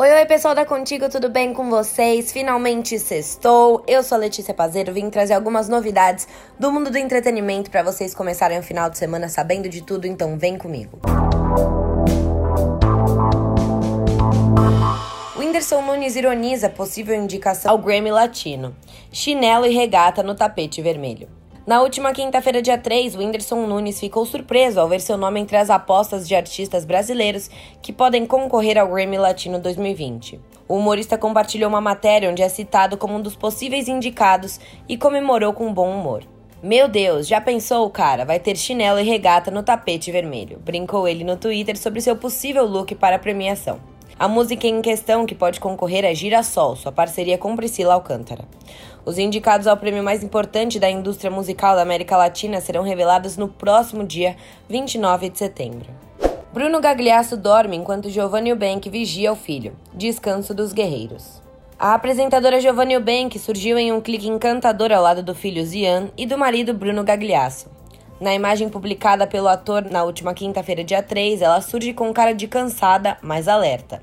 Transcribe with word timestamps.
Oi, 0.00 0.12
oi, 0.12 0.26
pessoal 0.26 0.54
da 0.54 0.64
Contigo, 0.64 1.08
tudo 1.08 1.28
bem 1.28 1.52
com 1.52 1.68
vocês? 1.68 2.30
Finalmente 2.30 3.00
sextou. 3.00 3.82
Eu 3.84 4.00
sou 4.04 4.14
a 4.14 4.20
Letícia 4.20 4.54
Pazeiro, 4.54 4.92
vim 4.92 5.10
trazer 5.10 5.34
algumas 5.34 5.68
novidades 5.68 6.28
do 6.56 6.70
mundo 6.70 6.88
do 6.88 6.96
entretenimento 6.96 7.68
para 7.68 7.82
vocês 7.82 8.14
começarem 8.14 8.60
o 8.60 8.62
final 8.62 8.88
de 8.88 8.96
semana 8.96 9.28
sabendo 9.28 9.68
de 9.68 9.82
tudo, 9.82 10.06
então 10.06 10.38
vem 10.38 10.56
comigo. 10.56 11.00
Whindersson 15.36 15.82
Nunes 15.82 16.14
ironiza 16.14 16.70
possível 16.70 17.16
indicação 17.16 17.72
ao 17.72 17.78
Grammy 17.78 18.12
Latino. 18.12 18.76
Chinelo 19.10 19.66
e 19.66 19.74
regata 19.74 20.22
no 20.22 20.36
tapete 20.36 20.80
vermelho. 20.80 21.28
Na 21.68 21.82
última 21.82 22.14
quinta-feira, 22.14 22.62
dia 22.62 22.78
3, 22.78 23.14
o 23.14 23.18
Whindersson 23.18 23.66
Nunes 23.66 24.00
ficou 24.00 24.24
surpreso 24.24 24.80
ao 24.80 24.88
ver 24.88 25.02
seu 25.02 25.18
nome 25.18 25.38
entre 25.38 25.54
as 25.54 25.68
apostas 25.68 26.26
de 26.26 26.34
artistas 26.34 26.82
brasileiros 26.82 27.50
que 27.82 27.92
podem 27.92 28.24
concorrer 28.24 28.78
ao 28.78 28.88
Grammy 28.88 29.18
Latino 29.18 29.58
2020. 29.58 30.40
O 30.66 30.76
humorista 30.76 31.18
compartilhou 31.18 31.68
uma 31.68 31.78
matéria 31.78 32.30
onde 32.30 32.40
é 32.40 32.48
citado 32.48 32.96
como 32.96 33.16
um 33.16 33.20
dos 33.20 33.36
possíveis 33.36 33.86
indicados 33.86 34.58
e 34.88 34.96
comemorou 34.96 35.52
com 35.52 35.70
bom 35.70 35.90
humor. 35.90 36.24
Meu 36.62 36.88
Deus, 36.88 37.28
já 37.28 37.38
pensou, 37.38 37.90
cara? 37.90 38.24
Vai 38.24 38.40
ter 38.40 38.56
chinelo 38.56 38.98
e 38.98 39.02
regata 39.02 39.50
no 39.50 39.62
tapete 39.62 40.10
vermelho. 40.10 40.58
Brincou 40.60 41.06
ele 41.06 41.22
no 41.22 41.36
Twitter 41.36 41.76
sobre 41.76 42.00
seu 42.00 42.16
possível 42.16 42.64
look 42.64 42.94
para 42.94 43.16
a 43.16 43.18
premiação. 43.18 43.78
A 44.18 44.26
música 44.26 44.66
em 44.66 44.82
questão 44.82 45.24
que 45.24 45.32
pode 45.32 45.60
concorrer 45.60 46.04
é 46.04 46.12
Girassol, 46.12 46.74
sua 46.74 46.90
parceria 46.90 47.38
com 47.38 47.54
Priscila 47.54 47.94
Alcântara. 47.94 48.46
Os 49.08 49.16
indicados 49.16 49.66
ao 49.66 49.74
prêmio 49.74 50.04
mais 50.04 50.22
importante 50.22 50.78
da 50.78 50.90
indústria 50.90 51.30
musical 51.30 51.74
da 51.74 51.80
América 51.80 52.14
Latina 52.14 52.60
serão 52.60 52.82
revelados 52.82 53.38
no 53.38 53.48
próximo 53.48 54.04
dia 54.04 54.36
29 54.68 55.30
de 55.30 55.38
setembro. 55.38 55.88
Bruno 56.52 56.78
Gagliasso 56.78 57.34
dorme 57.34 57.74
enquanto 57.74 58.10
Giovanni 58.10 58.50
Eubank 58.50 58.90
vigia 58.90 59.32
o 59.32 59.34
filho. 59.34 59.74
Descanso 59.94 60.52
dos 60.52 60.74
guerreiros. 60.74 61.40
A 61.78 61.94
apresentadora 61.94 62.60
Giovanni 62.60 62.92
Eubank 62.92 63.38
surgiu 63.38 63.78
em 63.78 63.90
um 63.90 64.00
clique 64.02 64.28
encantador 64.28 64.92
ao 64.92 65.02
lado 65.02 65.22
do 65.22 65.34
filho 65.34 65.64
Zian 65.64 66.10
e 66.14 66.26
do 66.26 66.36
marido 66.36 66.74
Bruno 66.74 67.02
Gagliasso. 67.02 67.77
Na 68.20 68.34
imagem 68.34 68.68
publicada 68.68 69.28
pelo 69.28 69.46
ator 69.46 69.88
na 69.88 70.02
última 70.02 70.34
quinta-feira, 70.34 70.82
dia 70.82 71.00
3, 71.00 71.40
ela 71.40 71.60
surge 71.60 71.92
com 71.92 72.12
cara 72.12 72.32
de 72.32 72.48
cansada, 72.48 73.16
mas 73.22 73.46
alerta. 73.46 74.02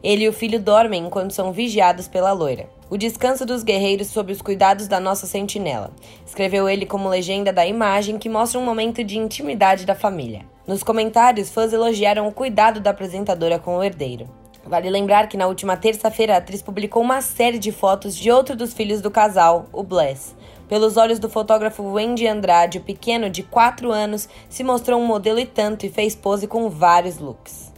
Ele 0.00 0.22
e 0.24 0.28
o 0.28 0.32
filho 0.32 0.60
dormem 0.60 1.04
enquanto 1.04 1.32
são 1.32 1.52
vigiados 1.52 2.06
pela 2.06 2.30
loira. 2.30 2.68
O 2.88 2.96
descanso 2.96 3.44
dos 3.44 3.64
guerreiros 3.64 4.06
sob 4.06 4.32
os 4.32 4.40
cuidados 4.40 4.86
da 4.86 5.00
nossa 5.00 5.26
sentinela, 5.26 5.90
escreveu 6.24 6.68
ele 6.68 6.86
como 6.86 7.08
legenda 7.08 7.52
da 7.52 7.66
imagem 7.66 8.18
que 8.18 8.28
mostra 8.28 8.60
um 8.60 8.64
momento 8.64 9.02
de 9.02 9.18
intimidade 9.18 9.84
da 9.84 9.96
família. 9.96 10.46
Nos 10.64 10.84
comentários, 10.84 11.50
fãs 11.50 11.72
elogiaram 11.72 12.28
o 12.28 12.32
cuidado 12.32 12.78
da 12.78 12.90
apresentadora 12.90 13.58
com 13.58 13.78
o 13.78 13.82
herdeiro. 13.82 14.28
Vale 14.64 14.88
lembrar 14.90 15.28
que 15.28 15.36
na 15.36 15.48
última 15.48 15.76
terça-feira 15.76 16.34
a 16.34 16.38
atriz 16.38 16.62
publicou 16.62 17.02
uma 17.02 17.20
série 17.20 17.58
de 17.58 17.72
fotos 17.72 18.16
de 18.16 18.30
outro 18.30 18.54
dos 18.54 18.72
filhos 18.72 19.00
do 19.00 19.10
casal, 19.10 19.66
o 19.72 19.82
Bless. 19.82 20.36
Pelos 20.68 20.96
olhos 20.96 21.20
do 21.20 21.28
fotógrafo 21.28 21.82
Wendy 21.82 22.26
Andrade, 22.26 22.78
o 22.78 22.82
pequeno 22.82 23.30
de 23.30 23.44
4 23.44 23.92
anos 23.92 24.28
se 24.48 24.64
mostrou 24.64 25.00
um 25.00 25.06
modelo 25.06 25.38
e 25.38 25.46
tanto 25.46 25.86
e 25.86 25.88
fez 25.88 26.14
pose 26.16 26.48
com 26.48 26.68
vários 26.68 27.18
looks. 27.18 27.72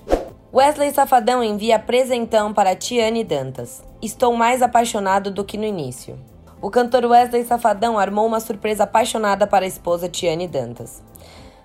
Wesley 0.53 0.91
Safadão 0.93 1.45
envia 1.45 1.79
presentão 1.79 2.55
para 2.55 2.75
Tiane 2.75 3.23
Dantas. 3.23 3.85
Estou 4.01 4.35
mais 4.35 4.63
apaixonado 4.63 5.31
do 5.31 5.45
que 5.45 5.59
no 5.59 5.65
início. 5.65 6.19
O 6.63 6.71
cantor 6.71 7.05
Wesley 7.05 7.45
Safadão 7.45 7.99
armou 7.99 8.27
uma 8.27 8.41
surpresa 8.41 8.85
apaixonada 8.85 9.47
para 9.47 9.67
a 9.67 9.69
esposa 9.69 10.09
Tiane 10.09 10.49
Dantas. 10.49 11.03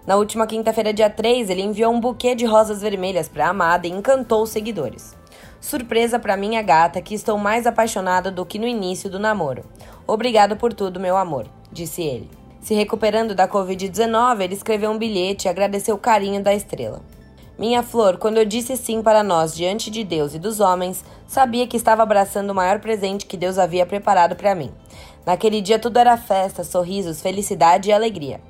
Na 0.05 0.17
última 0.17 0.45
quinta-feira, 0.45 0.93
dia 0.93 1.09
3, 1.09 1.49
ele 1.49 1.61
enviou 1.61 1.93
um 1.93 1.99
buquê 2.01 2.35
de 2.35 2.45
rosas 2.45 2.81
vermelhas 2.81 3.29
para 3.29 3.47
a 3.47 3.49
amada 3.51 3.87
e 3.87 3.91
encantou 3.91 4.43
os 4.43 4.49
seguidores. 4.49 5.15
Surpresa 5.63 6.19
para 6.19 6.35
minha 6.35 6.61
gata 6.61 7.01
que 7.01 7.15
estou 7.15 7.37
mais 7.37 7.65
apaixonado 7.65 8.29
do 8.29 8.45
que 8.45 8.59
no 8.59 8.67
início 8.67 9.09
do 9.09 9.17
namoro. 9.17 9.63
Obrigado 10.05 10.57
por 10.57 10.73
tudo, 10.73 10.99
meu 10.99 11.15
amor, 11.15 11.47
disse 11.71 12.01
ele. 12.01 12.29
Se 12.59 12.73
recuperando 12.73 13.33
da 13.33 13.47
Covid-19, 13.47 14.41
ele 14.41 14.55
escreveu 14.55 14.91
um 14.91 14.97
bilhete 14.97 15.47
e 15.47 15.49
agradeceu 15.49 15.95
o 15.95 15.97
carinho 15.97 16.43
da 16.43 16.53
estrela. 16.53 17.01
Minha 17.57 17.81
flor, 17.81 18.17
quando 18.17 18.39
eu 18.39 18.45
disse 18.45 18.75
sim 18.75 19.01
para 19.01 19.23
nós 19.23 19.55
diante 19.55 19.89
de 19.89 20.03
Deus 20.03 20.35
e 20.35 20.39
dos 20.39 20.59
homens, 20.59 21.01
sabia 21.25 21.65
que 21.65 21.77
estava 21.77 22.03
abraçando 22.03 22.49
o 22.49 22.55
maior 22.55 22.79
presente 22.79 23.25
que 23.25 23.37
Deus 23.37 23.57
havia 23.57 23.85
preparado 23.85 24.35
para 24.35 24.53
mim. 24.53 24.69
Naquele 25.25 25.61
dia 25.61 25.79
tudo 25.79 25.97
era 25.97 26.17
festa, 26.17 26.65
sorrisos, 26.65 27.21
felicidade 27.21 27.87
e 27.87 27.93
alegria. 27.93 28.41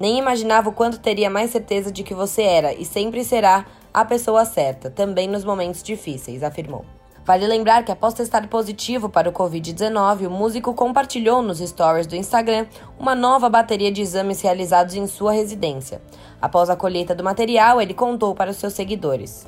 Nem 0.00 0.18
imaginava 0.18 0.70
o 0.70 0.72
quanto 0.72 1.00
teria 1.00 1.28
mais 1.28 1.50
certeza 1.50 1.92
de 1.92 2.02
que 2.02 2.14
você 2.14 2.40
era 2.40 2.72
e 2.72 2.86
sempre 2.86 3.22
será 3.24 3.66
a 3.92 4.04
pessoa 4.04 4.44
certa, 4.44 4.90
também 4.90 5.28
nos 5.28 5.44
momentos 5.44 5.82
difíceis, 5.82 6.42
afirmou. 6.42 6.84
Vale 7.24 7.46
lembrar 7.46 7.84
que 7.84 7.92
após 7.92 8.14
testar 8.14 8.48
positivo 8.48 9.08
para 9.08 9.28
o 9.28 9.32
Covid-19, 9.32 10.26
o 10.26 10.30
músico 10.30 10.74
compartilhou 10.74 11.40
nos 11.40 11.58
stories 11.58 12.06
do 12.06 12.16
Instagram 12.16 12.66
uma 12.98 13.14
nova 13.14 13.48
bateria 13.48 13.92
de 13.92 14.02
exames 14.02 14.40
realizados 14.40 14.96
em 14.96 15.06
sua 15.06 15.32
residência. 15.32 16.02
Após 16.40 16.68
a 16.68 16.74
colheita 16.74 17.14
do 17.14 17.22
material, 17.22 17.80
ele 17.80 17.94
contou 17.94 18.34
para 18.34 18.50
os 18.50 18.56
seus 18.56 18.72
seguidores. 18.72 19.46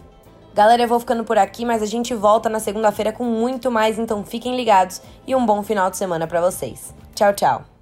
Galera, 0.54 0.84
eu 0.84 0.88
vou 0.88 1.00
ficando 1.00 1.25
por 1.25 1.37
aqui, 1.37 1.65
mas 1.65 1.83
a 1.83 1.87
gente 1.87 2.15
volta 2.15 2.49
na 2.49 2.60
segunda-feira 2.60 3.12
com 3.12 3.25
muito 3.25 3.72
mais, 3.72 3.99
então 3.99 4.22
fiquem 4.22 4.54
ligados 4.54 5.03
e 5.27 5.34
um 5.34 5.44
bom 5.44 5.60
final 5.65 5.91
de 5.91 5.97
semana 5.97 6.28
para 6.28 6.41
vocês. 6.41 6.94
Tchau, 7.12 7.33
tchau. 7.33 7.73